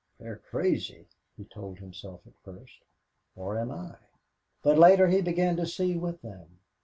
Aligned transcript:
"They're 0.17 0.39
crazy," 0.49 1.05
he 1.37 1.45
told 1.45 1.77
himself 1.77 2.21
at 2.25 2.33
first, 2.43 2.79
"or 3.35 3.59
I 3.59 3.61
am." 3.61 3.95
But 4.63 4.79
later 4.79 5.07
he 5.09 5.21
began 5.21 5.55
to 5.57 5.67
see 5.67 5.95
with 5.95 6.23
them. 6.23 6.57